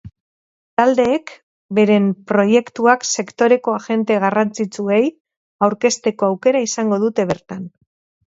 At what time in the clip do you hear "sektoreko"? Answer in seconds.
3.19-3.75